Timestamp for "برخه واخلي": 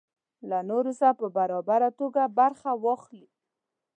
2.39-3.27